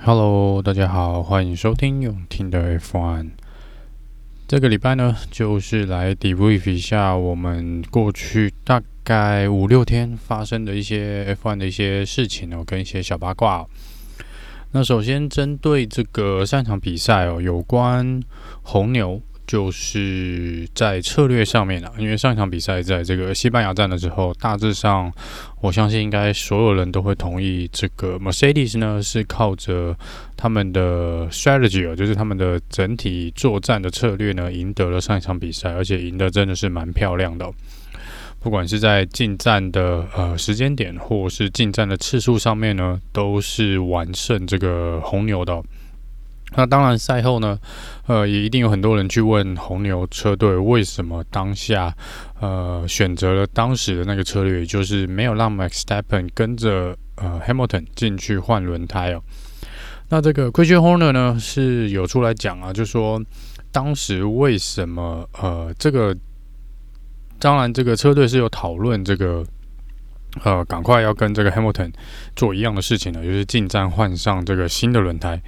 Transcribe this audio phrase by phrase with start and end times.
[0.00, 3.30] Hello，大家好，欢迎收听用听的 F1。
[4.46, 13.66] 这个礼拜呢，就是来 debrief 一下我们过去大概五六天发生的一些 F1 的一些事情哦，跟一些小八卦。
[14.70, 18.22] 那首先针对这个上场比赛哦，有关
[18.62, 19.20] 红牛。
[19.48, 25.10] 就是在策略上面啊，因为上一场比赛在这个西班牙站的时候，大致上
[25.62, 29.96] 我相信应该所有人都会同意，这个 Mercedes 呢是靠着
[30.36, 37.50] 他们的 strategy 哦，就是他们的整体作战的策略呢，赢得了上一场比赛，而且赢得真的是蛮漂亮的。
[38.40, 45.60] 不管是在进站的呃时间点，或是进站的次数上面呢，都是完胜这个红牛的。
[46.56, 47.58] 那当然，赛后呢，
[48.06, 51.94] 呃，也一定有很多人去问红牛车队为什么当下，
[52.40, 59.22] 呃，选择了当时的那个策略，就是没有让 Max s t e p p e n 跟着呃 Hamilton 进去换轮胎哦。
[60.08, 63.22] 那这个 Christian Horner 呢是有出来讲啊，就说
[63.70, 66.16] 当时为什么呃这个，
[67.38, 69.44] 当然这个车队是有讨论这个，
[70.44, 71.92] 呃，赶快要跟这个 Hamilton
[72.34, 75.38] 做一样的事情呢，就是进站换上这个新的轮胎。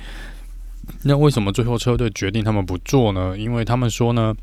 [1.03, 3.37] 那为什么最后车队决定他们不做呢？
[3.37, 4.35] 因为他们说呢，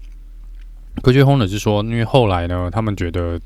[1.01, 3.39] 科学轰的是说，因为后来呢，他们觉得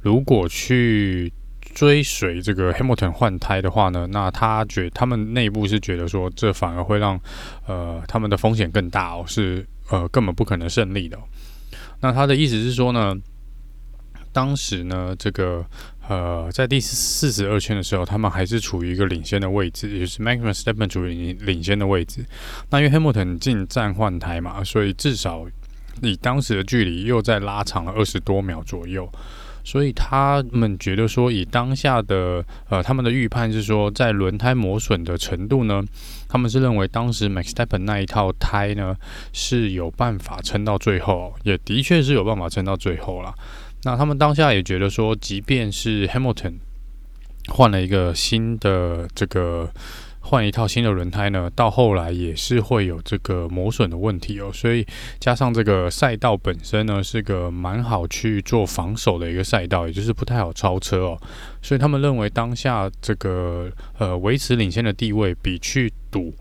[0.00, 1.32] 如果去
[1.74, 7.20] 追随这个 Hamilton 换胎的话呢，那他觉他们内部是觉得说，这反而会让
[7.66, 11.18] 呃他们的风险更大哦，是呃根本不可能胜利的。
[12.00, 13.14] 那他的意思是说呢，
[14.32, 15.64] 当时呢这个。
[16.08, 22.24] 呃，在第四十二圈的时候，他们还是处于一个领先的位置，也就是 Max Verstappen 处于领先的位置。
[22.70, 25.46] 那因为 Hamilton 进站换胎嘛，所以至少
[26.00, 29.06] 以当时的距离又再拉长了二十多秒左右。
[29.64, 35.84] 所以他们觉得说，以当下的呃，他们的预判是说，在轮胎磨损的程度呢，
[36.26, 38.96] 他们是认为当时 Max s t e p p e n 那一套胎呢
[39.34, 43.34] 是有办法撑到最后，也的确是有办法撑到最后了。
[43.84, 46.54] 那他们当下也觉得说，即便是 Hamilton
[47.48, 49.70] 换了一个新的这个
[50.20, 54.50] 换一套新的轮胎呢，到后来也是会有这个磨损的问题哦。
[54.52, 54.84] 所以
[55.20, 61.18] 加上这个赛道本身呢，是个蛮好去做防守的一个赛道，也就是不太好超车哦。
[61.62, 66.34] 所以他们认为当下这个呃维持领先的地位，比去赌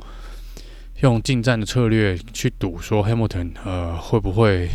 [1.02, 4.68] 用进战的策略去赌说 Hamilton 呃会不会。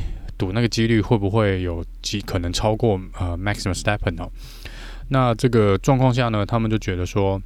[0.42, 4.28] 赌那个几率会不会有几可能超过呃 Max Verstappen 哦？
[5.08, 7.40] 那这个状况下呢，他们就觉得说，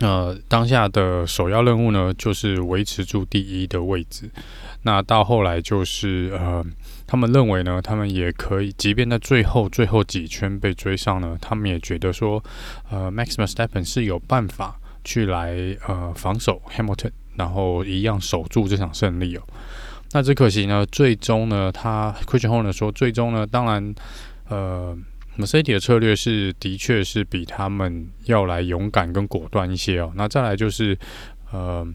[0.00, 4.30] 呃，当下的首要任务呢，就是维持住第一的位置。
[4.84, 6.64] 那到后来就是呃，
[7.06, 12.42] 他们认为呢，他们也可以，即便在最后最后几圈被追上呢，他们也觉得说，
[12.90, 19.42] 呃，Max Verstappen 是有办法去来呃防守 Hamilton，然后一样守住这场胜利哦。
[20.12, 23.94] 那只可惜呢，最终呢，他 Christian Horner 说，最终呢，当然，
[24.48, 24.96] 呃
[25.36, 30.12] ，Mercedes 的策略是的确是比他们要来勇敢跟果断一些哦。
[30.14, 30.98] 那再来就是，
[31.52, 31.86] 呃，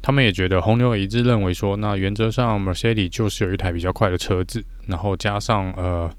[0.00, 6.10] 他们也觉得红牛也一致认为说，那原则上 Mercedes 就是有一台比较快的车子，然后加上呃。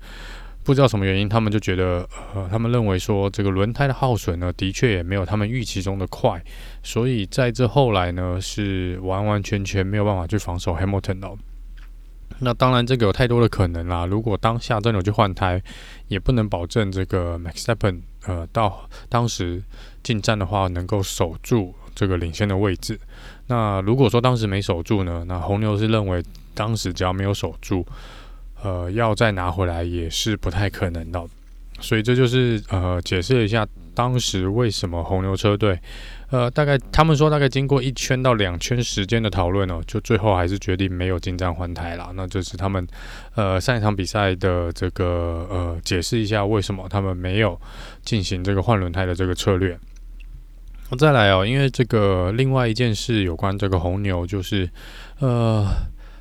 [0.68, 2.06] 不知道什么原因，他们就觉得，
[2.36, 6.44] 呃，他们认为说这个轮胎的耗损呢，的确也没有他们预期中的快，
[6.84, 11.32] 所以在这后来呢，是完完全全没有办法去防守 Hamilton 的。
[12.40, 14.06] 那当然，这个有太多的可能啦。
[14.06, 15.64] 如果当下真的有去换胎，
[16.10, 19.64] 也不能保证这个 Max Verstappen 呃，到当时
[20.04, 23.00] 进站的话，能够守住这个领先的位置。
[23.48, 26.22] 那如果说当时没守住呢，那红牛是认为
[26.54, 27.88] 当时只要没有守住。
[28.64, 31.24] 呃，要再拿回来也是不太可能的，
[31.80, 35.80] 所以这就是呃解释一下当时为什么红牛车队，
[36.32, 42.12] 呃，大概他们说大概经过一圈到两圈时间的讨论哦，就最后还是决定没有进站换胎了。
[42.16, 42.86] 那这是他们
[43.36, 47.60] 呃上一场比赛的这个呃解释一下为什么他们没有
[48.04, 49.78] 进行这个换轮胎的这个策略。
[50.90, 54.70] 那再来哦，因为这个另外一件事有关这个红牛就是
[55.20, 55.68] 呃。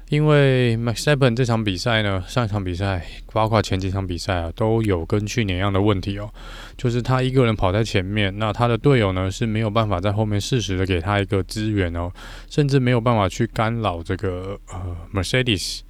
[0.08, 6.32] 因为 Max Verstappen 这场比赛呢，上一场比赛包括前几场比赛啊，都有跟去年一样的问题哦，
[6.76, 12.08] 就是他一个人跑在前面，那他的队友呢是没有办法在后面适时的给他一个支援哦，
[12.48, 15.80] 甚至没有办法去干扰这个呃 Mercedes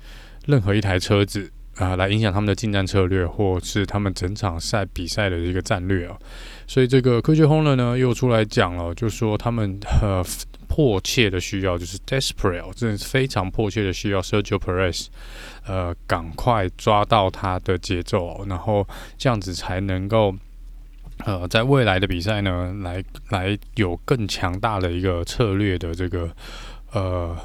[0.47, 6.19] 任何一台车子啊，来影响他们的进站策略，或是他们整场赛比赛的一个战略哦。
[6.67, 10.25] 所以这个科学轰了呢又出来讲了，就说他们呃。
[10.69, 15.07] 迫切的需要就是 desperate，真的是非常迫切的需要 Sergio Perez，
[15.67, 18.87] 呃，赶快抓到他的节奏，然后
[19.17, 20.35] 这样子才能够
[21.25, 26.31] 呃，在未来的比赛呢，来来有更强大的一个策略的这个
[26.93, 27.37] 呃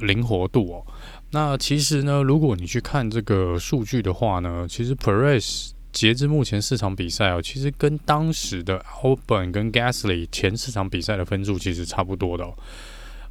[0.00, 0.86] 灵活度哦。
[1.30, 12.46] 那其实呢，如果你去看这个数据的话呢，其实 Perez 截至目前四场比赛哦，其实跟当时的 Albon 跟 Gasly 前四场比赛的分数其实差不多的。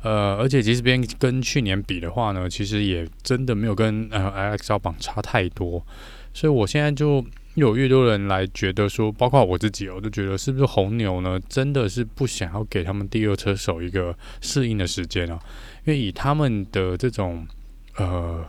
[0.01, 5.85] 呃，而且其实边跟去年比的话呢，其实也真的没有跟呃 lxl 榜差太多。
[6.33, 7.23] 所以我现在就。
[7.55, 11.39] 有越多人来觉得说，包括我自己，我都觉得是不是红牛呢？
[11.47, 15.39] 真的是不想要给他们第二车手一个适应的时间啊？
[15.85, 17.45] 因为以他们的这种
[17.97, 18.43] 呃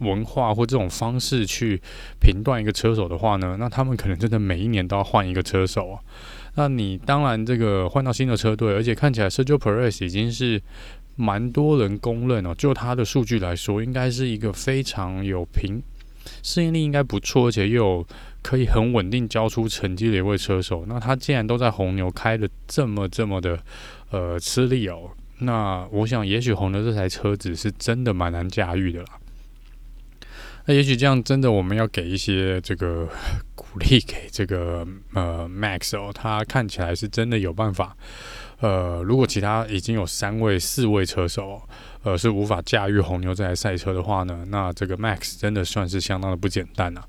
[0.00, 1.80] 文化或这种方式去
[2.20, 6.00] 评断一个车手的话呢，那他们可能真的每一年都要换一个车手啊。
[6.56, 10.60] 那你当然这个换到新的车队，而且看起来 Sergio Perez 已经是
[11.16, 15.82] 蛮多人公认哦，就他的数据来说，应该是一个非常有评
[16.42, 18.06] 适应力应该不错，而且又有。
[18.42, 23.62] 可以很稳定交出成绩的一位车手，那他既然都在红牛开的这么这么的
[24.10, 25.10] 呃吃力哦，
[25.40, 29.19] 那我想也许红牛这台车子是真的蛮难驾驭的啦。
[30.70, 33.08] 那也许这样真的我们要给一些这个
[33.56, 37.96] 鼓励给这个呃 Max 哦，他看起来是真的有办法。
[38.60, 41.60] 呃，如果其他已经有三位四位车手
[42.04, 47.04] 呃是无法驾驭红牛这台赛车的话呢，那这个 Max 真的算是相当的不简单了。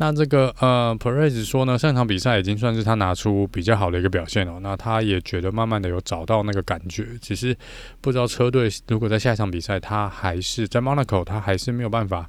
[0.00, 4.58] 那这个呃，Perez 说呢，上场比赛已经算是他拿出比较好的一个表现了。
[4.60, 7.54] 那他也觉得慢慢的有找到那个感觉，只是
[8.00, 12.26] 不知道车队如果在下一场比赛，他还是在 Monaco，他还是没有办法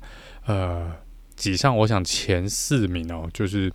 [0.48, 0.92] 呃
[1.38, 3.72] 挤上我想前四名哦，就是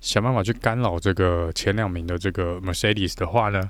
[0.00, 3.60] 想办法去干扰这个前两名的这个 Mercedes 的话呢，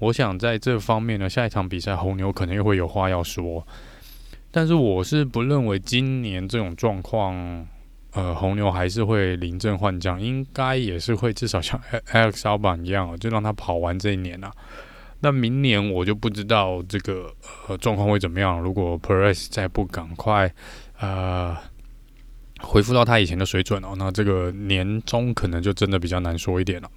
[0.00, 3.64] 我想在这方面呢，下一场比赛红牛可能又会有话要说。
[4.50, 7.64] 但是我是不认为今年这种状况。
[8.12, 11.80] 呃，红牛还是会临阵换将，应该也是会至少像
[12.10, 14.52] Alex Albon 一样，就让他跑完这一年啊。
[15.20, 17.32] 那明年我就不知道这个
[17.68, 18.60] 呃状况会怎么样。
[18.60, 20.52] 如果 Perez 再不赶快
[20.98, 21.56] 呃
[22.60, 26.90] 恢复到他以前的水准哦，那这个年终可能就真的比较难说一点了。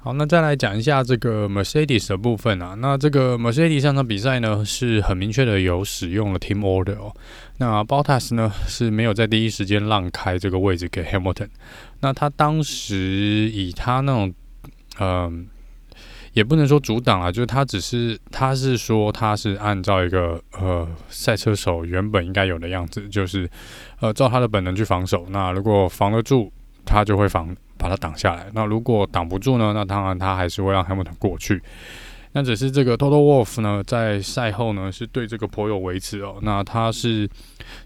[0.00, 2.74] 好，那再来讲一下这个 Mercedes 的部分啊。
[2.78, 7.12] 那这个 Mercedes 上场比赛呢，是很明确的有使用了 Team Order 哦。
[7.58, 11.48] 那 Bottas 呢是没有在第一时间让开这个位置给 Hamilton。
[12.00, 14.32] 那他当时以他那种，
[15.00, 15.48] 嗯、
[16.32, 23.50] 也不能说阻挡啊，就是他只是他是说他是按照一个呃赛车手原本应该有的样子，就是
[23.98, 25.26] 呃照他的本能去防守。
[25.30, 26.52] 那如果防得住，
[26.88, 27.54] 他就会防。
[27.80, 28.48] 把它挡下来。
[28.54, 29.72] 那如果挡不住呢？
[29.72, 31.62] 那当然他还是会让 Hamilton 过去。
[32.32, 36.38] 那只是这个 Toto Wolf 呢，在赛后呢是对这个颇有微词哦。
[36.42, 37.30] 那他是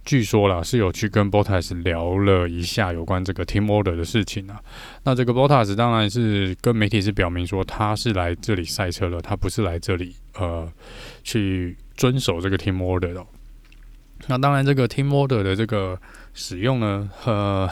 [0.02, 4.58] 据说啦，是有去跟 Bottas 聊了一下有关这个 Team Order 的事情啊。
[5.04, 10.66] 那这个 Bottas 当然是跟媒体是表明说，他是来这里赛车了，他不是来这里呃
[11.22, 13.22] 去遵守这个 Team Order 的。
[14.28, 16.00] 那当然，这个 Team Order 的这个
[16.32, 17.68] 使用呢，呃。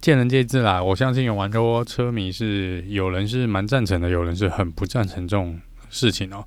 [0.00, 5.60] 见仁见智啦，我相信有蛮多车迷是有人是蛮赞成的，有人是很不赞成这种
[5.90, 6.42] 事情哦。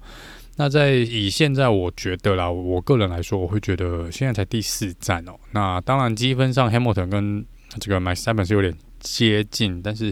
[0.55, 5.33] 那在以现在我觉得啦，我个人来说，我会觉得现在才第四站哦。
[5.51, 7.45] 那当然积分上，Hamilton 跟
[7.79, 10.11] 这个 Max Verstappen 是有点接近，但是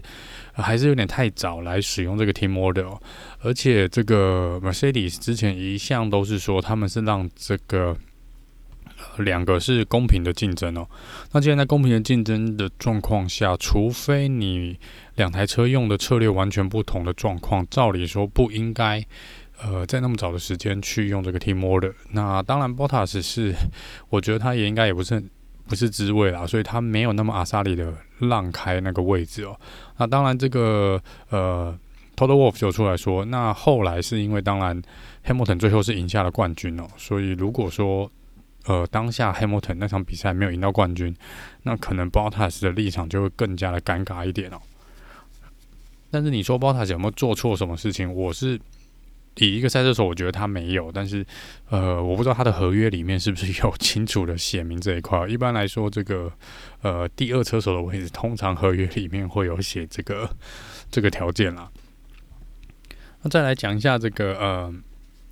[0.54, 3.02] 还是有点太早来使用这个 Team Order 哦。
[3.40, 7.98] 而且这个 Mercedes 之前一向都是说他们是让这个。
[9.22, 10.88] 两个是公平的竞争哦。
[11.32, 14.80] 那既然在公平的竞争的状况下，除非你
[15.16, 19.04] 两台车用的策略完全不同的状况，照理说不应该
[19.64, 21.94] 呃在那么早的时间去用这个 Team Order。
[22.12, 23.54] 那当然，Bottas 是
[24.10, 25.24] 我觉得他也应该也不是
[25.68, 29.58] 不是滋味啦，所以他没有那么阿萨里的让开那个位置哦。
[29.98, 31.78] 那当然，这个呃
[32.16, 34.82] Toto Wolff 就出来说，那后来是因为当然
[35.26, 38.12] Hamilton 最后是赢下了冠军哦，所以如果说
[38.66, 41.16] 呃，当下 Hamilton 那场比赛没有赢到冠军，
[41.64, 44.62] 那可能 Bottas 的立场就会更加的尴尬一点哦。
[46.12, 48.14] 但是你说 Bottas 有没有做错什么事情？
[48.14, 48.60] 我是
[49.38, 50.92] 以一个赛车手，我觉得他没有。
[50.92, 51.26] 但是，
[51.70, 55.28] 呃，我不知道他的合约里面是不是有清楚的写明这一块。
[55.28, 56.32] 一般来说，这个
[56.82, 60.30] 呃第二车手的位置，通常合约里面会有写这个
[60.92, 61.72] 这个条件啦。
[63.24, 64.74] 那再来讲一下这个呃。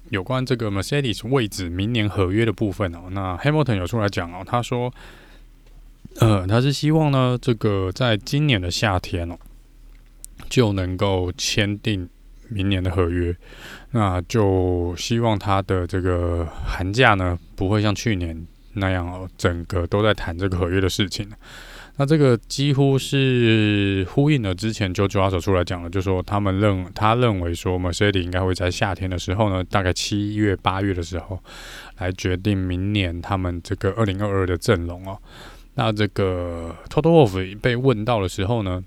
[0.10, 4.92] 有关这个 Mercedes 位置明年合约的部分哦，那 Hamilton 有出来讲哦，他说，
[6.20, 9.38] 呃，他是希望呢，这个在今年的夏天哦，
[10.50, 12.10] 就能够签订
[12.48, 13.36] 明年的合约，
[13.92, 21.30] 那就希望他的这个寒假呢，不会像去年那样哦，整个都在谈这个合约的事情。
[22.00, 31.38] 那这个几乎是呼应了之前 Jojo 阿手出来讲了，就说他们认他认为说 Mercedes 应该会在夏天的时候呢，大概七月八月的时候
[31.98, 35.20] 来决定明年他们这个二零二二的阵容哦。
[35.74, 38.82] 那这个 Totowolf 被问到的时候呢，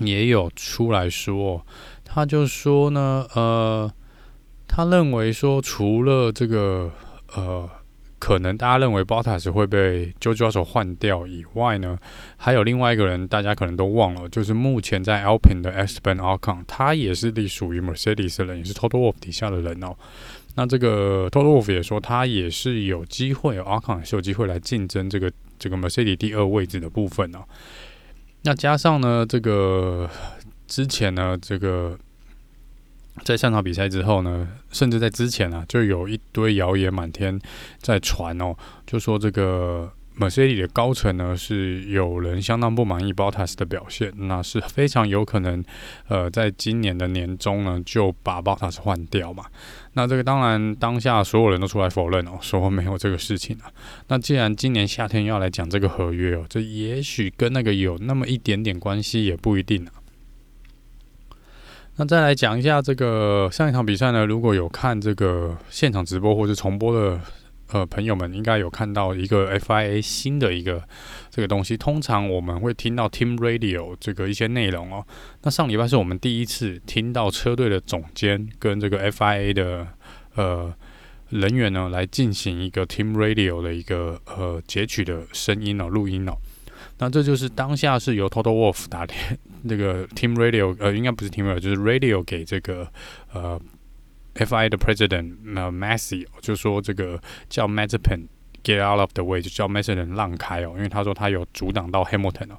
[0.00, 1.66] 也有出来说，
[2.02, 3.92] 他就说呢，呃，
[4.66, 6.90] 他认为说除了这个
[7.34, 7.68] 呃。
[8.20, 11.98] 可能大家认为 Bottas 会被 Jojo 手换掉以外呢，
[12.36, 19.96] 还有另外一个人，大家可能都忘了，就是目前在 Alpine 的 Esteban Ocon，他也是隶属于 Mercedes 的人，也是 Toto Wolff 底下的人哦。
[20.54, 27.38] 那这个 Toto Wolff 也说，他也是有机会，Ocon 是有机会来竞争这个这个 Mercedes 第二位置的部分哦。
[28.42, 30.08] 那加上呢，这个
[30.66, 31.98] 之前呢，这个。
[33.24, 37.38] 在上场比赛之后呢，甚至在之前啊，就有一堆谣言满天
[37.78, 38.54] 在传哦，
[38.86, 45.64] 就说这个 Mercedes 的高层呢是有人相当不满意 botas 的表现，那是非常有可能，
[46.08, 49.44] 呃，在今年的年中呢就把 botas 换掉嘛。
[49.94, 53.70] 那这个当然当下所有人都出来否认哦，说没有这个事情啊。
[54.08, 59.92] 那既然今年夏天要来讲这个合约哦，这也许跟那个有那么一点点关系，也不一定啊。
[62.00, 67.20] 那再来讲一下这个上一场比赛呢，如果有看这个现场直播或者重播的
[67.72, 70.82] 呃朋友们，应该有看到一个 FIA 新的一个
[71.28, 71.76] 这个东西。
[71.76, 75.06] 通常我们会听到 Team Radio 这个一些内容哦。
[75.42, 79.86] 那上礼拜是我们第一次听到车队的总监跟这个 FIA 的
[80.36, 80.72] 呃
[81.28, 86.32] 人员呢来进行一个 Team Radio 的一个呃截取的声音哦，录音哦。
[86.96, 92.90] 那这就是当下是由 Total Wolf 打电那个 Team Radio，呃，应该不是 Team Radio，就是 Radio 给这个
[93.32, 93.60] 呃
[94.34, 98.26] FI 的 President 呃 Massy，就说这个叫 Mazepin。
[98.62, 102.58] Get out of the way，就叫 Mazepin 让开哦，因为他说他有阻挡到 Hamilton 哦。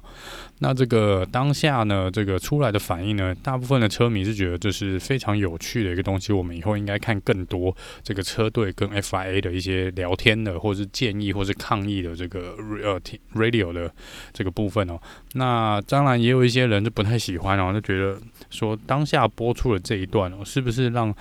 [0.58, 6.32] 那这个当下呢，这个出来的反应呢，大部分的车迷是觉得这是非常有趣的一个东西。
[6.32, 13.00] 我们以后应该看更多这个车队跟 FIA 的一些聊天的，或是建议，或是抗议的这个呃
[13.34, 13.88] Radio 的
[14.32, 14.98] 这个部分哦。
[15.34, 21.14] 那当然也有一些人就不太喜欢哦，就觉得说当下播出的这一段哦，是不是让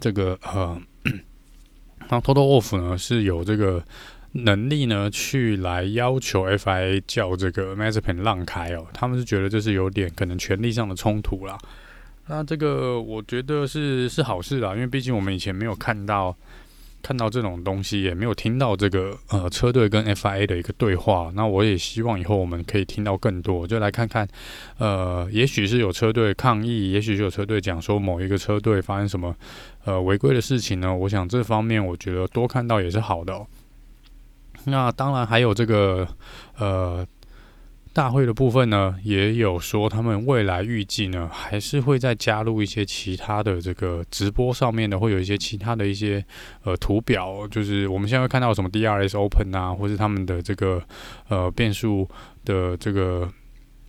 [0.00, 0.76] 这个呃，
[2.10, 3.80] 那 Toto Wolff 呢是有这个。
[4.44, 11.58] 能力呢，去来要求 FIA 叫这个 Mazepin 让开哦，他们是觉得这是有点可能权力上的冲突啦。
[12.28, 16.36] 那这个我觉得是是好事啦，因为毕竟我们以前没有看到
[17.00, 21.30] 看到这种东西，也没有听到这个呃车队跟 FIA 的一个对话。
[21.36, 24.26] 那我也希望以后我们可以听到更多，就来看看
[24.78, 29.32] 呃，也许是有车队抗议，也许是有车队讲说某一个车队发生什么
[29.84, 30.92] 呃违规的事情呢？
[30.92, 33.46] 我想这方面我觉得多看到也是好的。
[34.66, 36.06] 那当然还有这个
[36.58, 37.06] 呃
[37.92, 46.22] 大会的部分呢，也有说他们未来预计呢，还是会再加入一些其他的这个直播上面的，会有一些其他的一些
[46.64, 50.82] 呃图表，就是我们现在会看到什么 DRS Open 啊，或是他们的这个
[51.28, 52.06] 呃变速
[52.44, 53.26] 的这个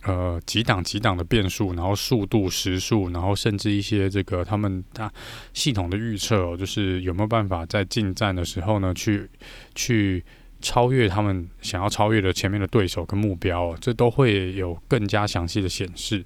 [0.04, 5.12] 呃几档几档的变速，然后速度时速，然后甚至一些这个他们大
[5.52, 9.28] 系统的预测哦，就是有没有办法在进站的时候呢，去
[9.74, 10.24] 去。
[10.60, 16.24] 超越他们想要超越的前面的对手跟目标，这都会有更加详细的显示。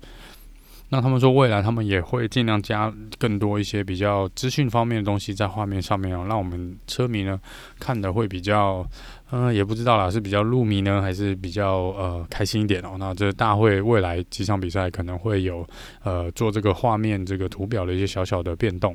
[0.91, 7.41] 那他们说未来他们也会尽量加更多一些比较资讯方面的东西在画面上面哦，让我们车迷呢
[7.81, 8.87] 看得会比较，
[9.31, 12.97] 嗯、也不知道啦，是比较入迷呢，还是比较呃开心一点哦。
[12.99, 15.67] 那这大会未来几场比赛可能会有
[16.03, 18.95] 呃做这个画面这个图表的一些小小的变动。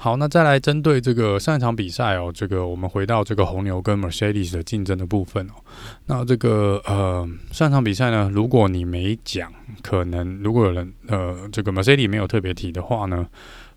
[0.00, 5.54] 好，那再来针对这个上一场比赛哦，这个我们回到这个红牛跟 Mercedes 的竞争的部分哦。
[6.06, 9.52] 那这个呃上一场比赛呢，如果你没讲，
[9.82, 13.26] 可能如果有人呃这个 Mercedes 没有特别提的话呢，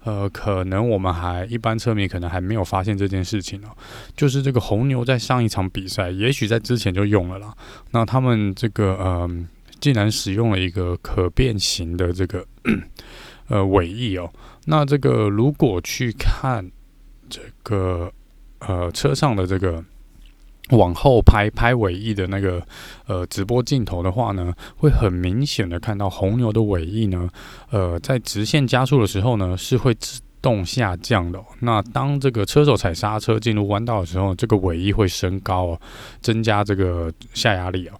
[0.04, 3.75] 呃，可能我们还一般车迷可能还没有发现这件事情哦。
[4.16, 7.51] 就是这个红牛在上一场比赛，也许在之前就用了啦。
[7.90, 9.28] 那他们这个呃，
[9.80, 12.46] 竟然使用了一个可变形的这个。
[13.48, 14.32] 呃，尾翼哦，
[14.65, 16.70] 那这个如果去看
[17.30, 18.12] 这个
[18.60, 19.84] 呃车上的这个
[20.70, 22.62] 往后拍拍尾翼的那个
[23.08, 27.27] 呃直播镜头的话呢，会很明显的看到红牛的尾翼呢，
[27.72, 31.44] 呃，在直线加速的时候呢是会自动下降的。
[31.60, 35.82] 那当这个车手踩刹车进入弯道的时候，这个尾翼会升高哦，
[36.22, 37.94] 增加这个下压力哦。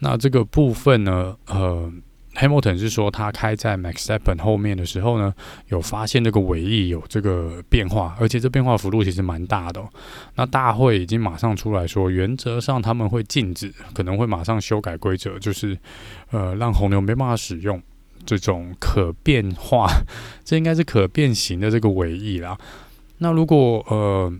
[0.00, 1.92] 那这个部分呢，呃。
[2.36, 5.34] Hamilton 是说他开在 Max Verstappen 后面的时候呢，
[5.68, 9.88] 有发现这个尾翼有这个变化，而且这变化幅度其实蛮大的哦。
[10.34, 15.76] 那大会已经马上出来说，原则上他们会禁止，可能会马上修改规则，就是
[16.30, 17.82] 呃让红牛没办法使用
[18.24, 19.88] 这种可变化，
[20.44, 22.58] 这应该是可变形的这个尾翼啦。
[23.18, 24.32] 那如果呃。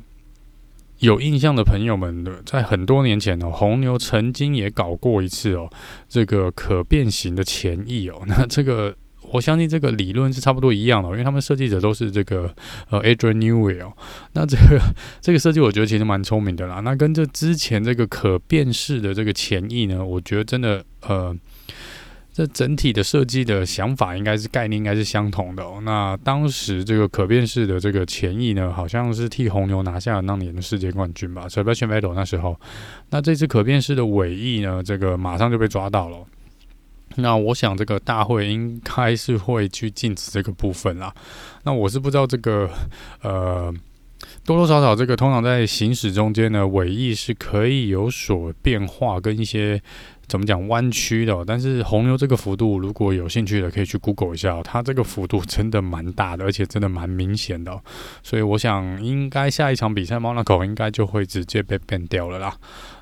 [1.00, 5.70] 有印象的朋友们的，在很多年前哦，红牛曾经也搞过一次哦，
[6.08, 8.22] 这个可变形的前翼哦。
[8.28, 8.96] 那这个
[9.30, 12.54] 我相信这个理论是差不多一样的，因为他们设计者都是这个
[12.90, 13.92] 呃 Adrian Newell，。
[14.32, 14.80] 那这个
[15.20, 16.80] 这个设计我觉得其实蛮聪明的啦。
[16.80, 21.36] 那跟这之前这个可变式的这个前翼呢，我觉得真的呃。
[22.36, 25.80] 这整体的设计的想法应该是概念应该是相同的哦。
[25.82, 32.54] 那当时这个可变式的这个前翼呢，好像是替红牛拿下了那年的世界冠军吧，Sebastian Vettel 那时候。
[33.08, 36.18] 那这次可变式的尾翼呢，这个马上就被抓到了。
[37.14, 41.14] 那我想这个大会应该是会去禁止这个部分啦。
[41.62, 42.68] 那我是不知道这个
[43.22, 43.74] 呃。
[44.44, 49.80] 多多少少，这个通常在行驶中间呢，尾翼是可以有所变化跟一些
[50.28, 51.44] 怎么讲弯曲的。
[51.44, 57.80] 但是红牛这个幅度，如果有兴趣的可以去 Google 一下，它这个幅度真的蛮大的，而且真的蛮明显的。
[58.22, 62.56] 所以我想，应该下一场比赛，Monaco 应该就会直接被 ban 掉了啦。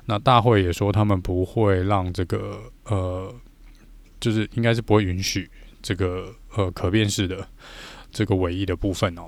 [0.05, 3.33] 那大会也说他们不会让这个呃，
[4.19, 5.49] 就是应该是不会允许
[5.81, 7.47] 这个呃可变式的
[8.11, 9.23] 这个尾翼的部分哦。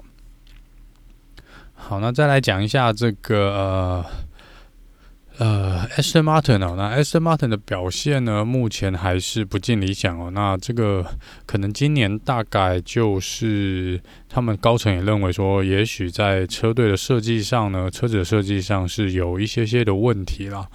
[1.74, 4.06] 好，那再来讲一下这个呃
[5.39, 10.32] 呃，Aston Martin 哦，那 Aston Martin 的表现呢，目前还是不尽理想哦。
[10.32, 11.06] 那这个
[11.46, 20.67] 可能今年大概就是他们高层也认为说，也许在车队的设计上呢，车子的设计上是有一些些的问题啦。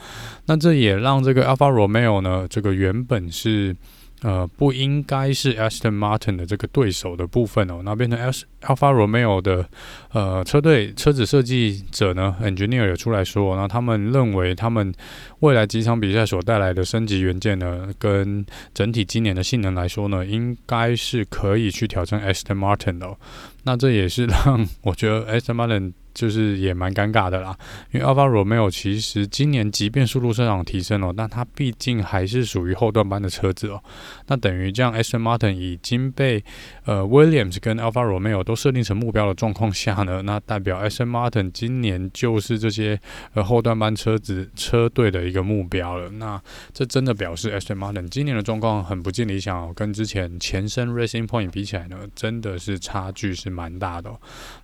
[0.46, 3.76] 那这也让这个 Alfa Romeo 呢，这个原本是。
[4.22, 8.18] 呃，不应该是 Aston Martin 的这个对手的部分哦，那变成
[8.62, 9.68] Alfa Romeo 的
[10.12, 14.94] 呃车队车子设计者呢，engineer 也出来说，那他们认为他们
[15.40, 23.18] 未来几场比赛所带来的升级元件呢，跟整体今年的性能来说呢，应该是可以去挑战 Aston Martin 的哦。
[23.64, 25.92] 那这也是让 我觉得 Aston Martin。
[26.14, 27.56] 就是也蛮尴尬的啦，
[27.90, 33.82] 因为 Alfa Romeo 其实今年即便速度上涨提升了，但它毕竟还是属于后段班的车子哦。
[34.26, 36.44] 那等于这样，Aston Martin 已经被
[36.84, 43.00] 呃 Williams 跟 Alfa Romeo 都设定成目标的状况下呢，那代表 Aston Martin 今年就是这些
[43.32, 46.10] 呃后段班车子车队的一个目标了。
[46.10, 46.40] 那
[46.74, 54.20] 这真的表示 Aston Martin 今年的状况很不尽理想哦，跟之前前身 Racing Point 比起来呢，真的是差距是蛮大的哦。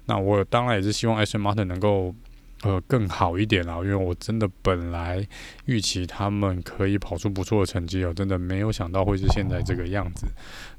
[0.06, 1.38] 那我当然也是希望 S.
[1.38, 2.14] 马特能够
[2.62, 5.27] 呃更好一点啦，因为我真的本来
[5.66, 10.27] 预期他们可以跑出不错的成绩哦，真的没有想到会是现在这个样子，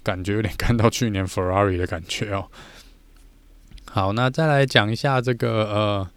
[0.04, 2.48] 感觉有点看到去年 Ferrari 的感觉哦。
[3.90, 6.10] 好，那再来讲一下这个呃。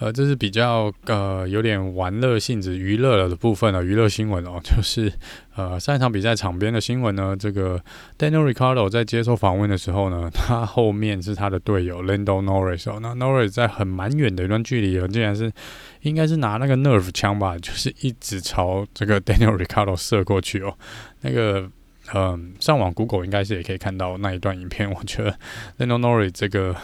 [0.00, 5.12] 呃，这是比较呃有点玩乐性质、娱乐的部分的娱乐新闻哦， 就是
[5.54, 7.78] 呃上一场比赛场边的新闻呢，这个
[8.18, 15.52] Daniel Ricardo 在接受访问的时候呢， 他后面是他的队友 Lando Norris 哦，那 Norris 在很蛮远的一段距离，竟然是
[16.00, 20.74] 应该是拿那个 Nerf 枪吧，就是一直朝这个 Daniel Ricardo 射过去哦，
[21.20, 21.68] 那个
[22.14, 25.38] 嗯、上网 Google 应该是也可以看到那一段影片，我觉得
[25.78, 26.74] Lando Norris 这个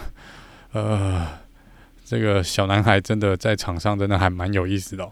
[0.71, 1.27] 呃。
[2.09, 5.09] 这个小男孩真的在场上真的还蛮有意思的。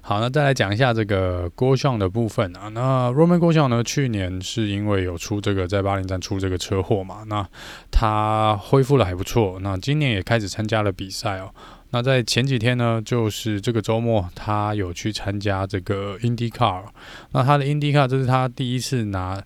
[0.00, 2.68] 好，那再来讲一下这个郭相的部分啊。
[2.70, 7.48] 那 Romain Grosjean 呢，去年是因为有出这个在巴林站出这个车祸嘛，那
[7.92, 9.58] 他恢复了还不错。
[9.62, 11.54] 那今年也开始参加了比赛哦。
[11.90, 16.82] 那在前几天呢，就是这个周末，他有去参加这个 IndyCar。
[17.30, 19.40] 那他的 IndyCar 这是他第一次拿。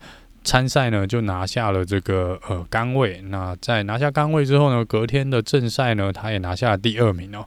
[0.49, 3.21] 参赛呢，就拿下了这个呃杆位。
[3.29, 7.45] 那在拿下杆位之后呢，隔天的正赛呢，他也拿下了第二名哦。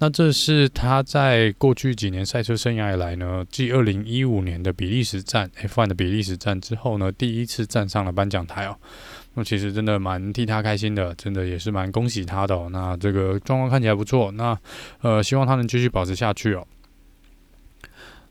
[0.00, 8.76] 那这是他在过去几年赛车生涯以来呢，继二零一五年的比利时站 F1 的比利时站之后呢，第一次站上了颁奖台哦。
[9.34, 12.68] 那其实真的蛮替他开心的，真的也是蛮恭喜他的哦。
[12.72, 14.58] 那这个状况看起来不错，那
[15.02, 16.66] 呃希望他能继续保持下去哦。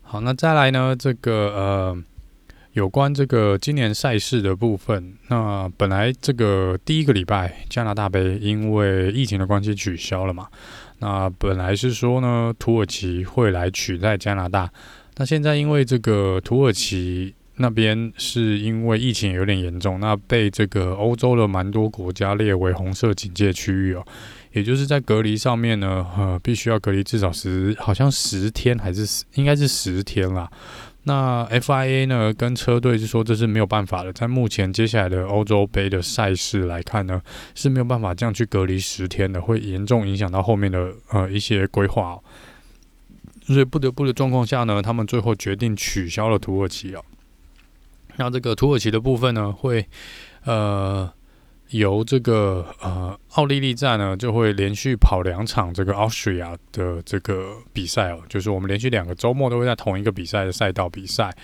[0.02, 2.04] 好，那再来呢，这个呃。
[2.72, 10.46] 有关这个今年赛事的部分，那本来这个第一个礼拜加拿大杯因为疫情的关系取消了嘛，
[11.00, 14.70] 那本来是说呢，土耳其会来取代加拿大，
[15.16, 24.06] 那现在因为这个土耳其那边是因为疫情有点严重，那被这个欧洲的蛮多国家列为红色警戒区域哦，
[24.52, 30.48] 也就是在隔离上面呢，呃，必须要隔离至少十，好像十天还是，应该是十天啦。
[31.04, 37.20] 那 FIA 呢跟车队是说这是没有办法的，在目前接下来的欧洲杯的赛事来看呢，
[37.54, 42.22] 是没有办法这样去隔离十天的，会严重影响到后面的呃一些规划哦。
[43.46, 47.04] 所以不得不的状况下呢，他们最后决定取消了土耳其哦。
[48.16, 49.86] 那这个土耳其的部分呢，会
[50.44, 51.12] 呃。
[51.70, 61.34] 由这个呃奥地利站呢，就会连续跑两场这个 Austria 的这个比赛哦，就是我们连续两个周末都会在同一个比赛的赛道比赛。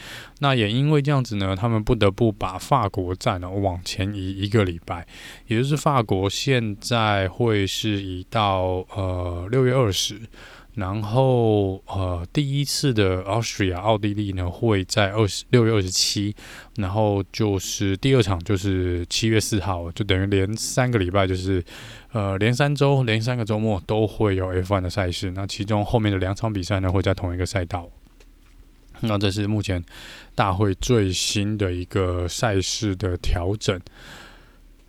[0.40, 5.06] 那也因为这样子呢，他们不得不把法国站呢往前移一个礼拜，
[5.46, 10.20] 也就是法国现在会是移到呃六月二十。
[10.76, 16.36] 然后，呃，第一次的 Austria 奥地利呢，会在二十六月二十七，
[16.76, 21.64] 然后就是第二场就是七月四号，就等于连三个礼拜，就是
[22.12, 25.30] 呃连三周，连三个周末都会有 F1 的赛事。
[25.30, 27.88] 那其中后面的两场比赛呢，会在同一个赛道。
[29.00, 29.82] 那这是目前
[30.34, 33.80] 大会最新的一个赛事的调整。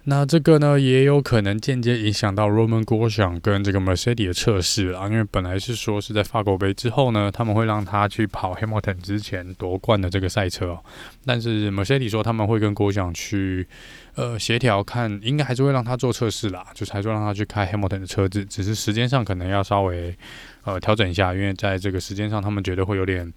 [0.10, 10.80] 那这个呢，也有可能间接影响到 Roman Grosjean 跟这个 Mercedes 的测试啊，因为本来是说是在法国杯之后呢，他们会让他去跑 Hamilton 之前夺冠的这个赛车哦，
[11.26, 13.68] 但是 Mercedes 说他们会跟 Grosjean 去
[14.16, 20.16] 呃协调看，应该还是会让他做测试啦，就是还是让他去开 Hamilton 的车子，只是时间上可能要稍微
[20.64, 23.30] 呃调整一下，因为在这个时间上他们觉得会有点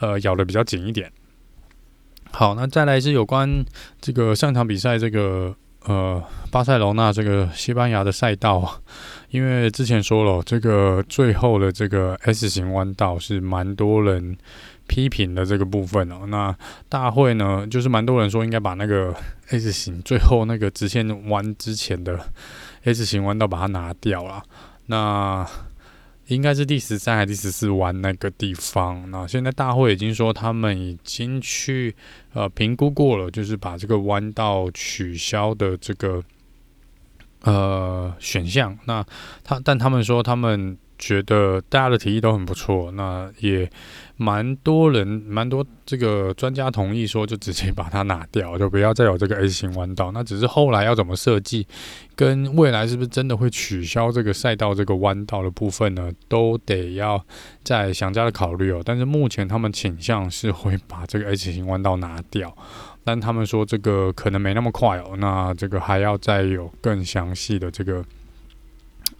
[0.00, 1.08] 呃咬得比较紧一点。
[2.32, 3.64] 好，那再来是有关
[4.00, 5.54] 这个上场比赛这个。
[5.86, 8.80] 呃，巴塞罗那这个西班牙的赛道，
[9.30, 14.36] 因为之前说了，这个最后的这个 S 型弯道是蛮多人
[14.86, 16.26] 批评的这个部分哦。
[16.26, 16.54] 那
[16.88, 19.14] 大会呢，就是蛮多人说应该把那个
[19.48, 22.20] S 型最后那个直线弯之前的
[22.84, 24.42] S 型弯道把它拿掉了。
[24.86, 25.46] 那
[26.34, 29.10] 应该是第十三还是第十四弯那个地方？
[29.10, 31.94] 那现在大会已经说他们已经去
[32.32, 36.22] 呃评估过了，就是把这个弯道取消的这个
[37.42, 38.78] 呃选项。
[38.86, 39.04] 那
[39.44, 40.76] 他但他们说他们。
[41.00, 43.68] 觉得大家的提议都很不错，那也
[44.16, 50.12] 蛮多人、蛮多这个专家同意说，就直接把它拿掉，就不要再有这个 S 型弯道。
[50.12, 51.66] 那只是后来要怎么设计，
[52.14, 57.24] 跟未来是不是真的会取消这个赛道这个弯道的部分呢，都得要
[57.64, 58.82] 再详加的考虑哦。
[58.84, 62.54] 但是目前他们倾向是会把这个 S 型弯道拿掉，
[63.02, 65.16] 但他们说这个可能没那么快哦。
[65.16, 68.04] 那这个还要再有更详细的这个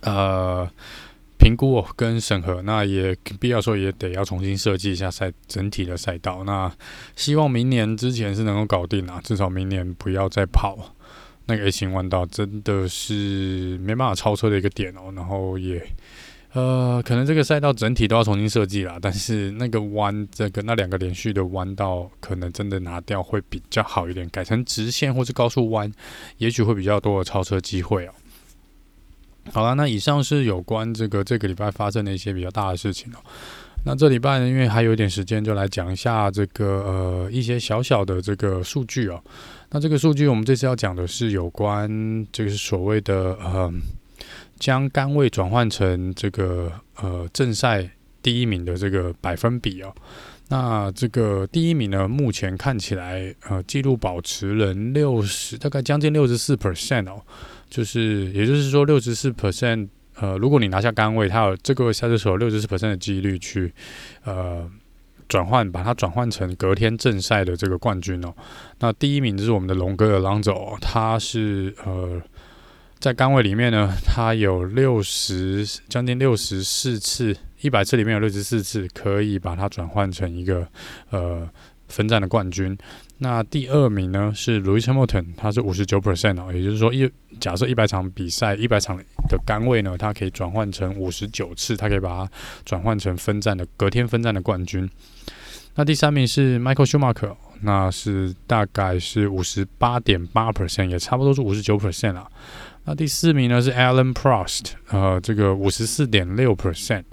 [0.03, 0.71] 呃。
[1.41, 6.45] 评估哦，跟审核，那也必要说也得要重新设计一下赛整体的赛道。
[6.45, 6.71] 那
[7.17, 10.95] 希望明年之前是能够搞定啊，至少明年不要再跑
[11.47, 15.13] 那个 A 型弯道，真的是没办法超车的一个点哦。
[15.17, 15.83] 然后也
[16.53, 25.91] 呃，可能这个赛道整体都要重新设计啦，但是那个弯，这个那两个连续的弯道，可能真的拿掉会比较好一点，改成直线或是高速弯，
[26.39, 28.13] 也许会比较多的超车机会哦。
[29.53, 33.19] 好了，那以上是有关这个这个礼拜发生的一些比较大的事情哦。
[33.85, 39.21] 那这礼拜呢，因为还有一点时间，就来讲一下这个呃一些小小的这个数据哦。
[39.71, 41.89] 那这个数据我们这次要讲的是有关
[42.31, 43.73] 这个是所谓的呃
[44.59, 47.89] 将杆位转换成这个呃正赛
[48.23, 49.95] 第一名的这个百分比哦。
[50.49, 57.23] 那这个第一名呢，目前看起来呃纪录保持人六十大概将近六十四 percent 哦。
[57.71, 63.73] 就是，也就是说，六十四 percent，呃，如果你拿下杆位，它有这个赛车手六十四 percent 的几率去，
[64.25, 64.69] 呃，
[65.29, 68.35] 转换，把它转换成隔天正赛的这个冠军哦。
[68.81, 72.21] 那第一名就是我们的龙哥的朗佐，他是呃，
[72.99, 80.67] 在杆位里面呢，他有六十将近六十四次，一百次里面有六十四次可以把它转换成一个
[81.11, 81.49] 呃
[81.91, 82.77] 分站的冠军。
[83.19, 88.97] 那第二名呢是 Louis Hamilton，他是五十九 percent 哦，也就是说一假设一百场比赛一百场
[89.29, 92.33] 的杆位呢，他可以转换成五十九次，他可以把它
[92.65, 94.89] 转换成分站的隔天分站的冠军。
[95.75, 102.27] 那第三名是 Michael Schumacher，那是大概是五十八点八 percent，也差不多是五十九 percent 啊。
[102.85, 107.05] 那第四名呢是 Alan Prost，呃，这个五十四点六 percent。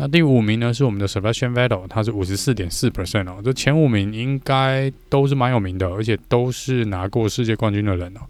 [0.00, 3.42] 那第五名呢是我们的 Sebastian Vettel，他是五十四点四 percent 哦。
[3.44, 8.20] 这前五名应该都是蛮有名的，而且都是拿过世界冠军的人哦。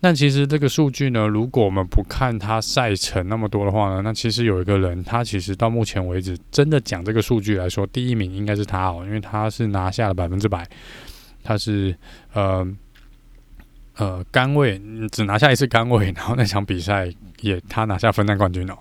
[0.00, 10.68] 但其实这个数据呢，如果我们不看他赛程那么多的话呢，那其实有一个人，他其实到目前为止真的讲这个数据来说，第一名应该是他哦，因为他是拿下了百分之百。
[11.44, 11.96] 他是
[12.32, 12.66] 呃
[13.96, 14.80] 呃杆位
[15.10, 18.76] 只拿下一次杆位，然后那场比赛也他拿下分站冠军哦。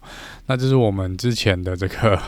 [0.48, 2.20] 那这是我们之前的这个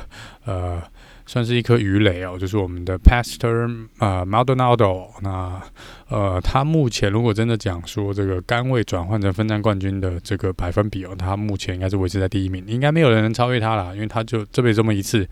[0.46, 0.82] 呃。
[1.30, 5.08] 算是一颗鱼雷哦，就是我们的 Pastor 呃 Maldonado。
[5.22, 5.62] 那
[6.08, 15.28] 呃，他目前如果真的讲说这个杆位转换成分站冠军的这个百分比哦，他目前应该是维持在第一名，应该没有人能超越他了，因为他就这辈子这么一次，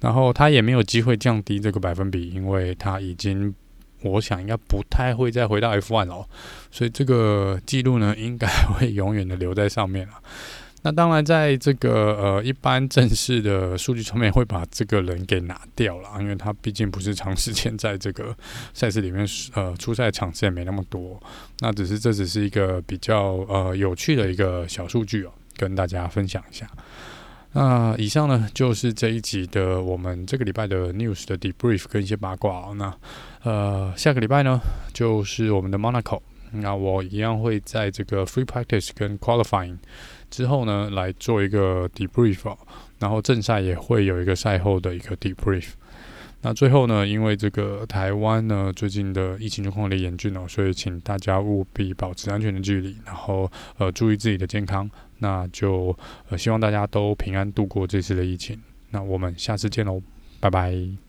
[0.00, 3.54] 然后他也没有机会降低这个百分比，因为他已经
[4.04, 6.28] 我想应该不太会再回到 F1 哦，
[6.70, 10.14] 所以这个记录呢， 应该会永远的留在上面了。
[10.86, 18.36] 那当然，在这个呃一般正式的数据层面，会把这个人给拿掉了，因为他毕竟不是长时间在这个
[18.74, 21.18] 赛事里面，呃，出赛场次也没那么多。
[21.60, 26.68] 那只是这只是一个比较呃有趣的一个小数据哦，跟大家分享一下。
[27.52, 32.74] 那以上呢，就是这一集的我们这个礼拜的 news 的 debrief 跟一些八卦哦。
[32.76, 32.94] 那
[33.44, 34.58] 呃，下个礼拜呢，
[34.92, 36.20] 就是我们的 Monaco。
[36.50, 39.76] 那我一样会在这个 free practice 跟 qualifying
[40.30, 42.56] 之后呢，来做一个 debrief，哦，
[43.00, 45.70] 然后正赛也会有一个赛后的一个 debrief。
[46.42, 54.88] 那最后呢，因为这个台湾呢最近的疫情状况有点严峻哦，所以请大家务必保持安全的距离，然后呃注意自己的健康。
[55.18, 55.96] 那就
[56.28, 58.60] 呃希望大家都平安度过这次的疫情。
[58.90, 60.00] 那我们下次见喽，
[60.38, 61.03] 拜拜。